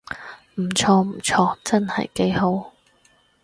[0.55, 2.73] 唔錯唔錯，真係幾好